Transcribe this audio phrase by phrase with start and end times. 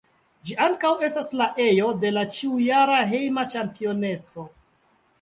[0.47, 4.51] Ĝi ankaŭ estas la ejo de la ĉiujara hejma ĉampioneco.